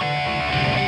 Música 0.00 0.79